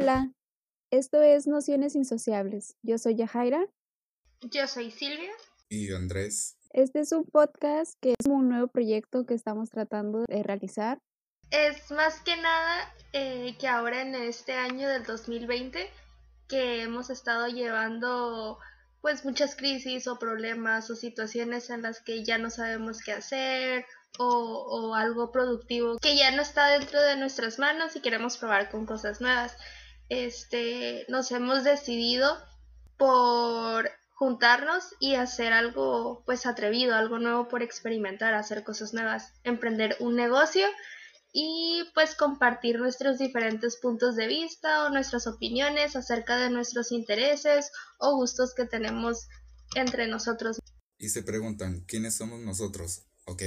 Hola, 0.00 0.30
esto 0.92 1.20
es 1.22 1.48
Nociones 1.48 1.96
Insociables. 1.96 2.76
Yo 2.84 2.98
soy 2.98 3.16
Yajaira. 3.16 3.66
Yo 4.42 4.68
soy 4.68 4.92
Silvia. 4.92 5.32
Y 5.68 5.88
yo 5.88 5.96
Andrés. 5.96 6.56
Este 6.70 7.00
es 7.00 7.10
un 7.10 7.24
podcast 7.24 7.94
que 8.00 8.10
es 8.10 8.26
un 8.28 8.48
nuevo 8.48 8.68
proyecto 8.68 9.26
que 9.26 9.34
estamos 9.34 9.70
tratando 9.70 10.24
de 10.28 10.44
realizar. 10.44 11.00
Es 11.50 11.90
más 11.90 12.20
que 12.20 12.36
nada 12.36 12.94
eh, 13.12 13.56
que 13.58 13.66
ahora 13.66 14.02
en 14.02 14.14
este 14.14 14.52
año 14.52 14.88
del 14.88 15.02
2020 15.02 15.90
que 16.46 16.82
hemos 16.82 17.10
estado 17.10 17.48
llevando 17.48 18.60
pues 19.00 19.24
muchas 19.24 19.56
crisis 19.56 20.06
o 20.06 20.16
problemas 20.20 20.88
o 20.90 20.94
situaciones 20.94 21.70
en 21.70 21.82
las 21.82 22.00
que 22.00 22.24
ya 22.24 22.38
no 22.38 22.50
sabemos 22.50 23.02
qué 23.02 23.12
hacer 23.12 23.84
o, 24.18 24.94
algo 24.94 25.30
productivo 25.30 25.98
que 25.98 26.16
ya 26.16 26.30
no 26.30 26.42
está 26.42 26.68
dentro 26.68 27.00
de 27.02 27.16
nuestras 27.16 27.58
manos 27.58 27.94
y 27.96 28.00
queremos 28.00 28.36
probar 28.38 28.70
con 28.70 28.86
cosas 28.86 29.20
nuevas. 29.20 29.56
Este, 30.08 31.04
nos 31.08 31.30
hemos 31.32 31.64
decidido 31.64 32.36
por 32.96 33.90
juntarnos 34.14 34.84
y 34.98 35.14
hacer 35.14 35.52
algo 35.52 36.24
pues 36.26 36.44
atrevido, 36.44 36.94
algo 36.94 37.18
nuevo 37.18 37.48
por 37.48 37.62
experimentar, 37.62 38.34
hacer 38.34 38.64
cosas 38.64 38.92
nuevas, 38.92 39.32
emprender 39.44 39.96
un 40.00 40.16
negocio 40.16 40.66
y 41.32 41.84
pues 41.94 42.14
compartir 42.14 42.78
nuestros 42.78 43.18
diferentes 43.18 43.76
puntos 43.76 44.16
de 44.16 44.26
vista 44.26 44.84
o 44.84 44.90
nuestras 44.90 45.26
opiniones 45.26 45.94
acerca 45.94 46.36
de 46.36 46.50
nuestros 46.50 46.90
intereses 46.90 47.70
o 47.98 48.16
gustos 48.16 48.54
que 48.54 48.64
tenemos 48.64 49.28
entre 49.76 50.08
nosotros. 50.08 50.58
Y 50.98 51.10
se 51.10 51.22
preguntan, 51.22 51.84
¿quiénes 51.86 52.16
somos 52.16 52.40
nosotros? 52.40 53.04
Ok, 53.26 53.42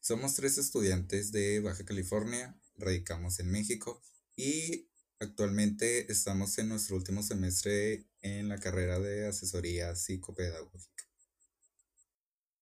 somos 0.00 0.34
tres 0.34 0.58
estudiantes 0.58 1.30
de 1.30 1.60
Baja 1.60 1.84
California, 1.84 2.58
radicamos 2.76 3.38
en 3.38 3.52
México 3.52 4.02
y 4.34 4.87
actualmente 5.20 6.10
estamos 6.10 6.58
en 6.58 6.68
nuestro 6.68 6.96
último 6.96 7.22
semestre 7.22 8.06
en 8.22 8.48
la 8.48 8.58
carrera 8.58 8.98
de 8.98 9.26
asesoría 9.26 9.94
psicopedagógica. 9.94 11.04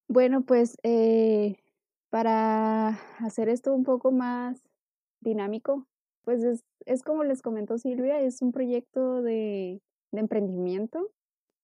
Bueno, 0.09 0.45
pues 0.45 0.77
eh, 0.83 1.57
para 2.11 2.89
hacer 3.19 3.49
esto 3.49 3.75
un 3.75 3.85
poco 3.85 4.13
más 4.13 4.63
dinámico, 5.21 5.87
pues 6.23 6.43
es, 6.87 7.03
como 7.03 7.25
les 7.25 7.43
comentó 7.43 7.79
Silvia, 7.79 8.21
es 8.21 8.41
un 8.41 8.53
proyecto 8.53 9.23
de, 9.23 9.83
de 10.13 10.21
emprendimiento 10.21 11.11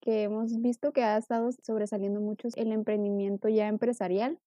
que 0.00 0.24
hemos 0.24 0.60
visto 0.60 0.92
que 0.92 1.04
ha 1.04 1.16
estado 1.16 1.50
sobresaliendo 1.64 2.20
mucho 2.20 2.48
el 2.56 2.72
emprendimiento 2.72 3.48
ya 3.48 3.68
empresarial 3.68 4.38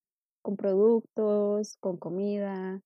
con 0.41 0.57
productos, 0.57 1.77
con 1.79 1.97
comida, 1.97 2.81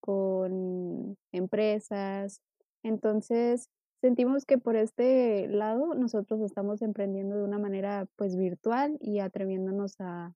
con 0.00 1.16
empresas. 1.32 2.40
Entonces, 2.82 3.68
sentimos 4.00 4.44
que 4.44 4.58
por 4.58 4.76
este 4.76 5.48
lado 5.48 5.94
nosotros 5.94 6.40
estamos 6.40 6.82
emprendiendo 6.82 7.36
de 7.36 7.44
una 7.44 7.58
manera 7.58 8.06
pues 8.16 8.36
virtual 8.36 8.98
y 9.00 9.20
atreviéndonos 9.20 9.94
a 10.00 10.34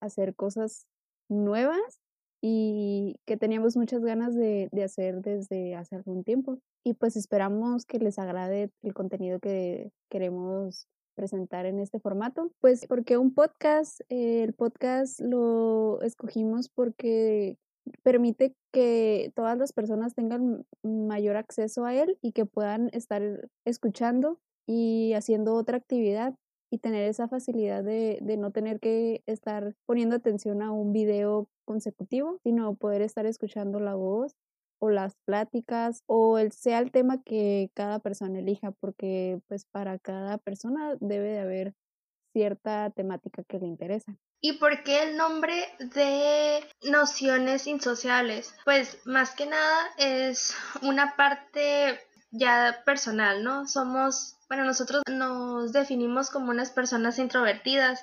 hacer 0.00 0.34
cosas 0.34 0.86
nuevas 1.28 2.00
y 2.42 3.16
que 3.26 3.36
teníamos 3.36 3.76
muchas 3.76 4.02
ganas 4.04 4.34
de, 4.34 4.68
de, 4.70 4.84
hacer 4.84 5.22
desde 5.22 5.74
hace 5.74 5.96
algún 5.96 6.22
tiempo. 6.22 6.58
Y 6.84 6.94
pues 6.94 7.16
esperamos 7.16 7.86
que 7.86 7.98
les 7.98 8.18
agrade 8.18 8.70
el 8.82 8.94
contenido 8.94 9.40
que 9.40 9.90
queremos 10.10 10.86
presentar 11.16 11.66
en 11.66 11.80
este 11.80 11.98
formato? 11.98 12.52
Pues 12.60 12.86
porque 12.86 13.16
un 13.16 13.34
podcast, 13.34 14.00
el 14.08 14.52
podcast 14.52 15.18
lo 15.20 16.00
escogimos 16.02 16.68
porque 16.68 17.56
permite 18.02 18.54
que 18.72 19.32
todas 19.34 19.58
las 19.58 19.72
personas 19.72 20.14
tengan 20.14 20.64
mayor 20.82 21.36
acceso 21.36 21.84
a 21.84 21.94
él 21.94 22.18
y 22.22 22.32
que 22.32 22.46
puedan 22.46 22.88
estar 22.92 23.48
escuchando 23.64 24.38
y 24.66 25.12
haciendo 25.14 25.54
otra 25.54 25.76
actividad 25.76 26.34
y 26.70 26.78
tener 26.78 27.08
esa 27.08 27.28
facilidad 27.28 27.84
de, 27.84 28.20
no 28.38 28.50
tener 28.50 28.80
que 28.80 29.22
estar 29.26 29.74
poniendo 29.86 30.16
atención 30.16 30.62
a 30.62 30.72
un 30.72 30.92
video 30.92 31.48
consecutivo, 31.64 32.38
sino 32.42 32.74
poder 32.74 33.02
estar 33.02 33.26
escuchando 33.26 33.78
la 33.78 33.94
voz 33.94 34.34
o 34.80 34.90
las 34.90 35.14
pláticas 35.24 36.02
o 36.06 36.38
el, 36.38 36.52
sea 36.52 36.80
el 36.80 36.90
tema 36.90 37.22
que 37.22 37.70
cada 37.74 38.00
persona 38.00 38.40
elija, 38.40 38.72
porque 38.72 39.40
pues 39.48 39.64
para 39.64 39.98
cada 39.98 40.38
persona 40.38 40.96
debe 41.00 41.30
de 41.30 41.38
haber 41.38 41.74
cierta 42.36 42.90
temática 42.90 43.44
que 43.44 43.58
le 43.58 43.66
interesa. 43.66 44.14
¿Y 44.42 44.58
por 44.58 44.82
qué 44.82 45.04
el 45.04 45.16
nombre 45.16 45.54
de 45.78 46.60
nociones 46.82 47.66
insociales? 47.66 48.54
Pues 48.66 48.98
más 49.06 49.30
que 49.34 49.46
nada 49.46 49.86
es 49.96 50.54
una 50.82 51.16
parte 51.16 51.98
ya 52.30 52.82
personal, 52.84 53.42
¿no? 53.42 53.66
Somos, 53.66 54.36
bueno, 54.50 54.64
nosotros 54.64 55.02
nos 55.10 55.72
definimos 55.72 56.28
como 56.28 56.50
unas 56.50 56.70
personas 56.70 57.18
introvertidas 57.18 58.02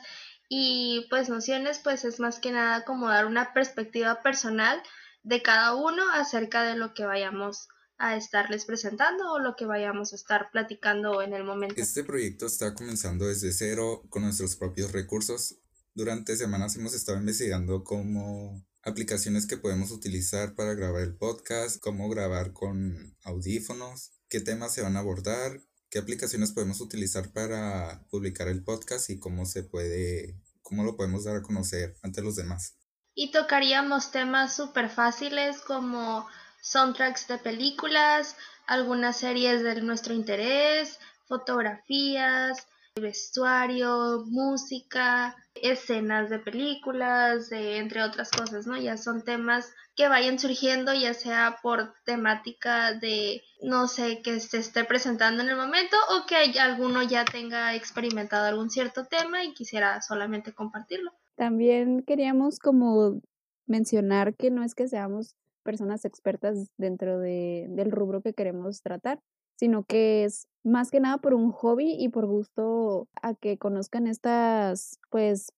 y 0.50 1.06
pues 1.12 1.30
nociones 1.30 1.78
pues 1.78 2.04
es 2.04 2.20
más 2.20 2.40
que 2.40 2.52
nada 2.52 2.86
como 2.86 3.10
dar 3.10 3.28
una 3.28 3.54
perspectiva 3.54 4.24
personal 4.24 4.82
de 5.22 5.44
cada 5.44 5.76
uno 5.76 6.02
acerca 6.12 6.64
de 6.64 6.76
lo 6.76 6.96
que 6.96 7.06
vayamos 7.06 7.68
a 8.04 8.18
estarles 8.18 8.66
presentando 8.66 9.32
o 9.32 9.40
lo 9.40 9.56
que 9.56 9.66
vayamos 9.66 10.12
a 10.12 10.18
estar 10.18 10.52
platicando 10.52 11.22
en 11.22 11.34
el 11.34 11.46
momento. 11.46 11.76
Este 11.78 12.04
proyecto 12.04 12.46
está 12.46 12.74
comenzando 12.74 13.28
desde 13.28 13.54
cero 13.54 14.04
con 14.10 14.24
nuestros 14.24 14.58
propios 14.58 14.92
recursos. 14.92 15.60
Durante 15.94 16.36
semanas 16.36 16.76
hemos 16.76 16.94
estado 16.94 17.18
investigando 17.18 17.86
cómo 17.86 18.66
aplicaciones 18.84 19.48
que 19.48 19.58
podemos 19.58 19.92
utilizar 19.92 20.54
para 20.54 20.74
grabar 20.74 21.02
el 21.04 21.16
podcast, 21.16 21.80
cómo 21.80 22.10
grabar 22.10 22.52
con 22.52 23.16
audífonos, 23.24 24.12
qué 24.28 24.42
temas 24.42 24.74
se 24.74 24.82
van 24.82 24.98
a 24.98 25.00
abordar, 25.00 25.62
qué 25.90 26.00
aplicaciones 26.00 26.52
podemos 26.52 26.82
utilizar 26.82 27.32
para 27.32 28.06
publicar 28.10 28.50
el 28.50 28.66
podcast 28.66 29.10
y 29.12 29.20
cómo 29.20 29.46
se 29.46 29.64
puede, 29.64 30.36
cómo 30.62 30.84
lo 30.84 30.98
podemos 30.98 31.24
dar 31.24 31.38
a 31.38 31.42
conocer 31.42 31.96
ante 32.02 32.22
los 32.22 32.36
demás 32.36 32.76
y 33.16 33.32
tocaríamos 33.32 34.12
temas 34.12 34.56
súper 34.56 34.90
fáciles 34.90 35.62
como 35.62 36.28
soundtracks 36.64 37.28
de 37.28 37.38
películas, 37.38 38.38
algunas 38.66 39.18
series 39.18 39.62
de 39.62 39.82
nuestro 39.82 40.14
interés, 40.14 40.98
fotografías, 41.28 42.66
vestuario, 42.96 44.24
música, 44.28 45.36
escenas 45.56 46.30
de 46.30 46.40
películas, 46.40 47.52
entre 47.52 48.02
otras 48.02 48.32
cosas, 48.32 48.66
¿no? 48.66 48.78
Ya 48.78 48.98
son 48.98 49.24
temas 49.24 49.74
que 49.96 50.08
vayan 50.08 50.40
surgiendo, 50.40 50.94
ya 50.94 51.14
sea 51.14 51.58
por 51.62 51.94
temática 52.06 52.94
de, 52.94 53.42
no 53.62 53.88
sé, 53.88 54.22
que 54.22 54.40
se 54.40 54.60
esté 54.60 54.86
presentando 54.86 55.44
en 55.44 55.50
el 55.50 55.58
momento 55.58 55.98
o 56.12 56.26
que 56.26 56.60
alguno 56.60 57.04
ya 57.04 57.26
tenga 57.26 57.76
experimentado 57.76 58.48
algún 58.48 58.70
cierto 58.70 59.06
tema 59.06 59.44
y 59.44 59.54
quisiera 59.54 60.02
solamente 60.02 60.54
compartirlo. 60.54 61.12
También 61.36 62.04
queríamos 62.04 62.60
como 62.60 63.22
mencionar 63.66 64.36
que 64.36 64.50
no 64.50 64.64
es 64.64 64.76
que 64.76 64.88
seamos 64.88 65.36
personas 65.64 66.06
expertas 66.06 66.70
dentro 66.78 67.20
de, 67.20 67.68
del 67.70 67.92
rubro 67.92 68.22
que 68.22 68.34
queremos 68.34 68.82
tratar, 68.82 69.20
sino 69.56 69.84
que 69.84 70.24
es 70.26 70.48
más 70.64 70.92
que 70.92 71.00
nada 71.00 71.18
por 71.18 71.34
un 71.34 71.52
hobby 71.52 71.96
y 71.98 72.10
por 72.10 72.26
gusto 72.26 73.08
a 73.22 73.34
que 73.34 73.58
conozcan 73.58 74.08
estas 74.08 75.00
pues 75.10 75.54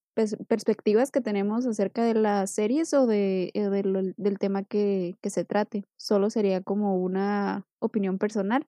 perspectivas 0.48 1.12
que 1.12 1.20
tenemos 1.20 1.66
acerca 1.66 2.04
de 2.04 2.14
las 2.14 2.50
series 2.50 2.94
o 2.94 3.06
de, 3.06 3.52
eh, 3.54 4.14
del 4.16 4.40
tema 4.40 4.64
que, 4.64 5.16
que 5.22 5.30
se 5.30 5.44
trate. 5.44 5.84
Solo 5.98 6.30
sería 6.30 6.62
como 6.62 6.98
una 6.98 7.66
opinión 7.80 8.18
personal 8.18 8.66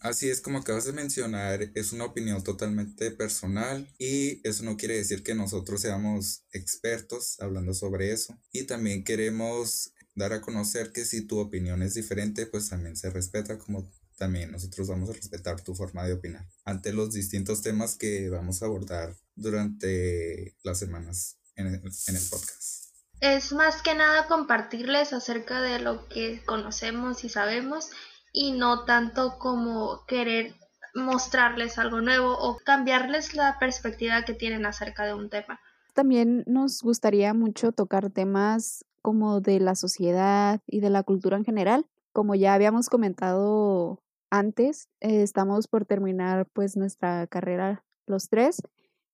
Así 0.00 0.30
es 0.30 0.40
como 0.40 0.58
acabas 0.58 0.86
de 0.86 0.92
mencionar, 0.92 1.70
es 1.74 1.92
una 1.92 2.06
opinión 2.06 2.42
totalmente 2.42 3.10
personal 3.10 3.86
y 3.98 4.46
eso 4.48 4.64
no 4.64 4.78
quiere 4.78 4.96
decir 4.96 5.22
que 5.22 5.34
nosotros 5.34 5.82
seamos 5.82 6.42
expertos 6.52 7.38
hablando 7.38 7.74
sobre 7.74 8.12
eso. 8.12 8.38
Y 8.50 8.64
también 8.64 9.04
queremos 9.04 9.92
dar 10.14 10.32
a 10.32 10.40
conocer 10.40 10.92
que 10.92 11.04
si 11.04 11.26
tu 11.26 11.38
opinión 11.38 11.82
es 11.82 11.94
diferente, 11.94 12.46
pues 12.46 12.70
también 12.70 12.96
se 12.96 13.10
respeta 13.10 13.58
como 13.58 13.90
también 14.16 14.50
nosotros 14.52 14.88
vamos 14.88 15.08
a 15.08 15.14
respetar 15.14 15.62
tu 15.62 15.74
forma 15.74 16.06
de 16.06 16.12
opinar 16.12 16.46
ante 16.64 16.92
los 16.92 17.12
distintos 17.12 17.62
temas 17.62 17.96
que 17.96 18.28
vamos 18.28 18.62
a 18.62 18.66
abordar 18.66 19.16
durante 19.34 20.56
las 20.62 20.78
semanas 20.78 21.38
en 21.56 21.68
el, 21.68 21.74
en 21.74 22.16
el 22.16 22.22
podcast. 22.30 22.90
Es 23.20 23.52
más 23.52 23.82
que 23.82 23.94
nada 23.94 24.26
compartirles 24.28 25.12
acerca 25.12 25.60
de 25.60 25.78
lo 25.78 26.08
que 26.08 26.42
conocemos 26.44 27.24
y 27.24 27.28
sabemos 27.28 27.90
y 28.32 28.52
no 28.52 28.84
tanto 28.84 29.38
como 29.38 30.04
querer 30.06 30.54
mostrarles 30.94 31.78
algo 31.78 32.00
nuevo 32.00 32.36
o 32.38 32.58
cambiarles 32.64 33.34
la 33.34 33.58
perspectiva 33.58 34.24
que 34.24 34.34
tienen 34.34 34.66
acerca 34.66 35.04
de 35.04 35.14
un 35.14 35.30
tema. 35.30 35.60
También 35.94 36.44
nos 36.46 36.82
gustaría 36.82 37.34
mucho 37.34 37.72
tocar 37.72 38.10
temas 38.10 38.84
como 39.02 39.40
de 39.40 39.60
la 39.60 39.74
sociedad 39.74 40.60
y 40.66 40.80
de 40.80 40.90
la 40.90 41.02
cultura 41.02 41.36
en 41.36 41.44
general. 41.44 41.86
Como 42.12 42.34
ya 42.34 42.54
habíamos 42.54 42.88
comentado 42.88 44.02
antes, 44.30 44.88
eh, 45.00 45.22
estamos 45.22 45.68
por 45.68 45.84
terminar 45.84 46.46
pues 46.52 46.76
nuestra 46.76 47.26
carrera 47.26 47.84
los 48.06 48.28
tres 48.28 48.62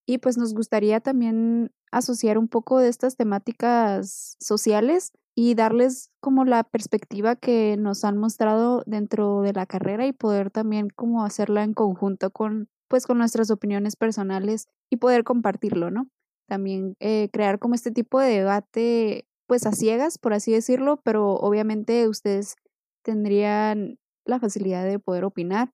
y 0.06 0.18
pues 0.18 0.38
nos 0.38 0.54
gustaría 0.54 1.00
también 1.00 1.72
asociar 1.90 2.38
un 2.38 2.48
poco 2.48 2.78
de 2.78 2.88
estas 2.88 3.16
temáticas 3.16 4.36
sociales 4.40 5.12
y 5.38 5.54
darles 5.54 6.10
como 6.20 6.46
la 6.46 6.64
perspectiva 6.64 7.36
que 7.36 7.76
nos 7.78 8.04
han 8.04 8.16
mostrado 8.16 8.82
dentro 8.86 9.42
de 9.42 9.52
la 9.52 9.66
carrera 9.66 10.06
y 10.06 10.12
poder 10.12 10.50
también 10.50 10.88
como 10.88 11.24
hacerla 11.24 11.62
en 11.62 11.74
conjunto 11.74 12.30
con 12.30 12.68
pues 12.88 13.06
con 13.06 13.18
nuestras 13.18 13.50
opiniones 13.50 13.96
personales 13.96 14.68
y 14.90 14.96
poder 14.96 15.24
compartirlo, 15.24 15.90
¿no? 15.90 16.08
También 16.48 16.94
eh, 17.00 17.28
crear 17.32 17.58
como 17.58 17.74
este 17.74 17.90
tipo 17.90 18.20
de 18.20 18.30
debate 18.30 19.26
pues 19.46 19.66
a 19.66 19.72
ciegas, 19.72 20.18
por 20.18 20.32
así 20.32 20.52
decirlo, 20.52 21.00
pero 21.04 21.34
obviamente 21.34 22.08
ustedes 22.08 22.56
tendrían 23.04 23.98
la 24.24 24.40
facilidad 24.40 24.84
de 24.84 24.98
poder 24.98 25.24
opinar 25.24 25.70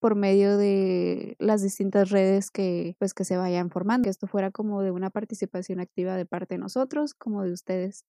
por 0.00 0.16
medio 0.16 0.56
de 0.58 1.36
las 1.38 1.62
distintas 1.62 2.10
redes 2.10 2.50
que 2.50 2.96
pues 2.98 3.14
que 3.14 3.24
se 3.24 3.36
vayan 3.36 3.70
formando, 3.70 4.04
que 4.04 4.10
esto 4.10 4.26
fuera 4.26 4.50
como 4.50 4.82
de 4.82 4.90
una 4.90 5.10
participación 5.10 5.78
activa 5.80 6.16
de 6.16 6.26
parte 6.26 6.54
de 6.54 6.58
nosotros 6.58 7.14
como 7.14 7.44
de 7.44 7.52
ustedes. 7.52 8.04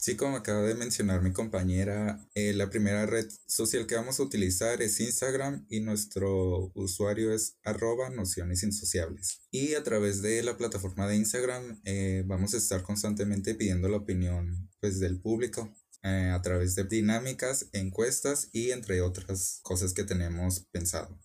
Sí, 0.00 0.16
como 0.16 0.36
acaba 0.36 0.62
de 0.62 0.74
mencionar 0.74 1.20
mi 1.20 1.32
compañera, 1.32 2.26
eh, 2.34 2.54
la 2.54 2.70
primera 2.70 3.04
red 3.04 3.28
social 3.46 3.86
que 3.86 3.96
vamos 3.96 4.18
a 4.18 4.22
utilizar 4.22 4.80
es 4.80 4.98
Instagram 4.98 5.66
y 5.68 5.80
nuestro 5.80 6.70
usuario 6.74 7.34
es 7.34 7.58
arroba 7.64 8.08
nociones 8.08 8.62
insociables. 8.62 9.42
Y 9.50 9.74
a 9.74 9.82
través 9.82 10.22
de 10.22 10.42
la 10.42 10.56
plataforma 10.56 11.06
de 11.06 11.16
Instagram 11.16 11.82
eh, 11.84 12.24
vamos 12.26 12.54
a 12.54 12.56
estar 12.56 12.82
constantemente 12.82 13.54
pidiendo 13.54 13.88
la 13.88 13.98
opinión 13.98 14.70
pues, 14.80 15.00
del 15.00 15.20
público 15.20 15.70
eh, 16.02 16.30
a 16.32 16.40
través 16.40 16.74
de 16.76 16.84
dinámicas, 16.84 17.68
encuestas 17.74 18.48
y 18.52 18.70
entre 18.70 19.02
otras 19.02 19.60
cosas 19.62 19.92
que 19.92 20.04
tenemos 20.04 20.60
pensado. 20.72 21.18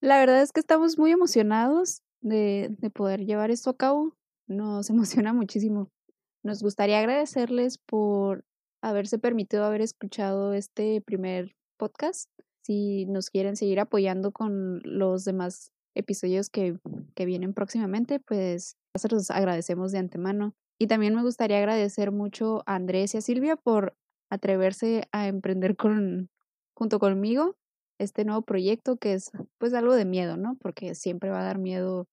La 0.00 0.18
verdad 0.18 0.42
es 0.42 0.50
que 0.50 0.60
estamos 0.60 0.98
muy 0.98 1.12
emocionados 1.12 2.02
de, 2.20 2.74
de 2.80 2.90
poder 2.90 3.24
llevar 3.24 3.52
esto 3.52 3.70
a 3.70 3.76
cabo. 3.76 4.16
Nos 4.48 4.90
emociona 4.90 5.32
muchísimo. 5.32 5.92
Nos 6.42 6.62
gustaría 6.62 6.98
agradecerles 6.98 7.78
por 7.78 8.44
haberse 8.82 9.18
permitido 9.18 9.64
haber 9.64 9.80
escuchado 9.80 10.52
este 10.52 11.00
primer 11.00 11.56
podcast. 11.76 12.30
Si 12.62 13.06
nos 13.06 13.30
quieren 13.30 13.56
seguir 13.56 13.80
apoyando 13.80 14.32
con 14.32 14.80
los 14.84 15.24
demás 15.24 15.72
episodios 15.94 16.50
que, 16.50 16.78
que 17.14 17.26
vienen 17.26 17.54
próximamente, 17.54 18.20
pues 18.20 18.76
se 18.94 19.08
los 19.08 19.30
agradecemos 19.30 19.92
de 19.92 19.98
antemano. 19.98 20.54
Y 20.78 20.88
también 20.88 21.14
me 21.14 21.22
gustaría 21.22 21.58
agradecer 21.58 22.12
mucho 22.12 22.62
a 22.66 22.74
Andrés 22.74 23.14
y 23.14 23.18
a 23.18 23.20
Silvia 23.22 23.56
por 23.56 23.96
atreverse 24.30 25.08
a 25.12 25.28
emprender 25.28 25.76
con, 25.76 26.28
junto 26.74 26.98
conmigo 26.98 27.56
este 27.98 28.24
nuevo 28.24 28.42
proyecto 28.42 28.96
que 28.96 29.14
es 29.14 29.30
pues 29.58 29.72
algo 29.74 29.94
de 29.94 30.04
miedo, 30.04 30.36
¿no? 30.36 30.56
Porque 30.60 30.94
siempre 30.94 31.30
va 31.30 31.40
a 31.40 31.44
dar 31.44 31.58
miedo 31.58 32.06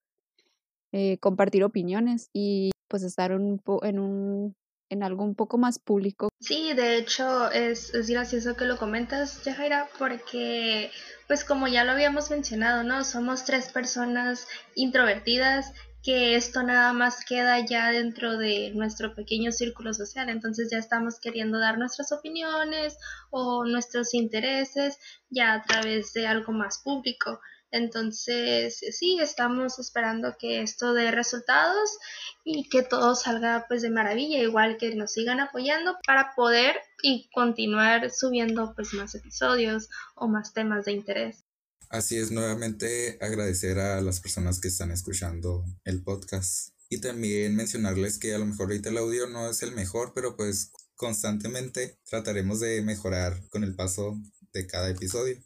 eh, 0.93 1.17
compartir 1.17 1.63
opiniones 1.63 2.29
y 2.33 2.71
pues 2.93 3.01
estar 3.01 3.31
un 3.31 3.59
en 3.81 3.97
un 3.97 4.55
en 4.91 5.01
algo 5.01 5.23
un 5.23 5.33
poco 5.33 5.57
más 5.57 5.79
público. 5.79 6.29
Sí, 6.39 6.73
de 6.73 6.97
hecho 6.97 7.49
es, 7.49 7.91
es 7.95 8.07
gracioso 8.07 8.55
que 8.55 8.65
lo 8.65 8.77
comentas, 8.77 9.43
Yajaira, 9.43 9.89
porque 9.97 10.91
pues 11.27 11.43
como 11.43 11.67
ya 11.67 11.85
lo 11.85 11.93
habíamos 11.93 12.29
mencionado, 12.29 12.83
¿no? 12.83 13.03
Somos 13.03 13.45
tres 13.45 13.71
personas 13.71 14.47
introvertidas 14.75 15.73
que 16.03 16.35
esto 16.35 16.61
nada 16.61 16.93
más 16.93 17.25
queda 17.25 17.65
ya 17.65 17.89
dentro 17.89 18.37
de 18.37 18.69
nuestro 18.75 19.15
pequeño 19.15 19.51
círculo 19.51 19.95
social, 19.95 20.29
entonces 20.29 20.69
ya 20.71 20.77
estamos 20.77 21.19
queriendo 21.19 21.57
dar 21.57 21.79
nuestras 21.79 22.11
opiniones 22.11 22.99
o 23.31 23.65
nuestros 23.65 24.13
intereses 24.13 24.99
ya 25.31 25.55
a 25.55 25.63
través 25.63 26.13
de 26.13 26.27
algo 26.27 26.53
más 26.53 26.77
público. 26.83 27.39
Entonces, 27.73 28.81
sí, 28.91 29.17
estamos 29.19 29.79
esperando 29.79 30.35
que 30.37 30.61
esto 30.61 30.93
dé 30.93 31.09
resultados 31.09 31.97
y 32.43 32.69
que 32.69 32.83
todo 32.83 33.15
salga 33.15 33.65
pues 33.67 33.81
de 33.81 33.89
maravilla, 33.89 34.37
igual 34.37 34.77
que 34.77 34.93
nos 34.93 35.13
sigan 35.13 35.39
apoyando 35.39 35.97
para 36.05 36.35
poder 36.35 36.75
y 37.01 37.31
continuar 37.33 38.11
subiendo 38.11 38.73
pues 38.75 38.93
más 38.93 39.15
episodios 39.15 39.89
o 40.15 40.27
más 40.27 40.53
temas 40.53 40.85
de 40.85 40.91
interés. 40.91 41.45
Así 41.89 42.15
es, 42.15 42.29
nuevamente 42.29 43.17
agradecer 43.19 43.79
a 43.79 44.01
las 44.01 44.19
personas 44.19 44.61
que 44.61 44.67
están 44.67 44.91
escuchando 44.91 45.65
el 45.83 46.03
podcast 46.03 46.69
y 46.89 47.01
también 47.01 47.55
mencionarles 47.55 48.19
que 48.19 48.35
a 48.35 48.37
lo 48.37 48.45
mejor 48.45 48.67
ahorita 48.67 48.89
el 48.89 48.99
audio 48.99 49.25
no 49.25 49.49
es 49.49 49.63
el 49.63 49.71
mejor, 49.71 50.11
pero 50.13 50.37
pues 50.37 50.71
constantemente 50.95 51.97
trataremos 52.07 52.59
de 52.59 52.83
mejorar 52.83 53.41
con 53.49 53.63
el 53.63 53.73
paso 53.73 54.15
de 54.51 54.67
cada 54.67 54.91
episodio. 54.91 55.37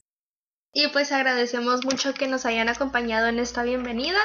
Y 0.79 0.89
pues 0.89 1.11
agradecemos 1.11 1.83
mucho 1.85 2.13
que 2.13 2.27
nos 2.27 2.45
hayan 2.45 2.69
acompañado 2.69 3.29
en 3.29 3.39
esta 3.39 3.63
bienvenida 3.63 4.19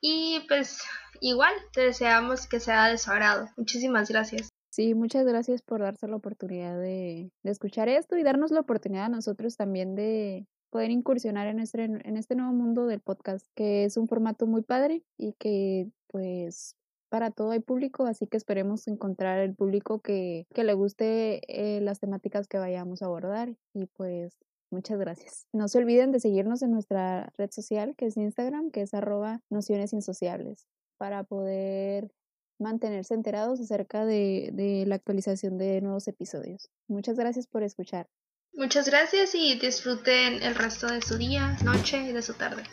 y 0.00 0.38
pues 0.46 0.84
igual 1.20 1.52
te 1.72 1.80
deseamos 1.80 2.46
que 2.46 2.60
sea 2.60 2.86
de 2.86 2.96
su 2.96 3.10
agrado. 3.10 3.48
Muchísimas 3.56 4.08
gracias. 4.08 4.50
Sí, 4.70 4.94
muchas 4.94 5.26
gracias 5.26 5.62
por 5.62 5.80
darse 5.80 6.06
la 6.06 6.14
oportunidad 6.14 6.78
de, 6.78 7.32
escuchar 7.42 7.88
esto 7.88 8.16
y 8.16 8.22
darnos 8.22 8.52
la 8.52 8.60
oportunidad 8.60 9.06
a 9.06 9.08
nosotros 9.08 9.56
también 9.56 9.96
de, 9.96 10.46
poder 10.70 10.92
incursionar 10.92 11.48
en 11.48 11.58
este, 11.58 11.82
en 11.82 12.16
este 12.16 12.36
nuevo 12.36 12.52
mundo 12.52 12.86
del 12.86 13.00
podcast, 13.00 13.44
que 13.56 13.82
es 13.84 13.96
un 13.96 14.06
formato 14.06 14.46
muy 14.46 14.62
padre 14.62 15.02
y 15.18 15.32
que 15.40 15.88
pues 16.06 16.76
para 17.08 17.32
todo 17.32 17.50
hay 17.50 17.58
público, 17.58 18.06
así 18.06 18.28
que 18.28 18.36
esperemos 18.36 18.86
encontrar 18.86 19.40
el 19.40 19.56
público 19.56 19.98
que, 19.98 20.46
que 20.54 20.62
le 20.62 20.74
guste 20.74 21.40
eh, 21.48 21.80
las 21.80 21.98
temáticas 21.98 22.46
que 22.46 22.58
vayamos 22.58 23.02
a 23.02 23.06
abordar 23.06 23.56
y 23.74 23.86
pues 23.86 24.38
muchas 24.70 24.98
gracias. 24.98 25.46
No 25.52 25.68
se 25.68 25.78
olviden 25.78 26.12
de 26.12 26.20
seguirnos 26.20 26.62
en 26.62 26.72
nuestra 26.72 27.32
red 27.36 27.50
social 27.50 27.94
que 27.96 28.06
es 28.06 28.16
Instagram, 28.16 28.70
que 28.70 28.82
es 28.82 28.94
arroba 28.94 29.42
nociones 29.50 29.92
insociables, 29.92 30.66
para 30.98 31.24
poder 31.24 32.10
mantenerse 32.58 33.14
enterados 33.14 33.60
acerca 33.60 34.04
de, 34.04 34.50
de 34.52 34.84
la 34.86 34.96
actualización 34.96 35.58
de 35.58 35.80
nuevos 35.80 36.06
episodios. 36.08 36.70
Muchas 36.88 37.16
gracias 37.16 37.46
por 37.46 37.62
escuchar. 37.62 38.08
Muchas 38.52 38.86
gracias 38.88 39.34
y 39.34 39.58
disfruten 39.58 40.42
el 40.42 40.54
resto 40.54 40.86
de 40.88 41.00
su 41.00 41.16
día, 41.16 41.56
noche 41.64 41.98
y 42.02 42.12
de 42.12 42.22
su 42.22 42.34
tarde. 42.34 42.64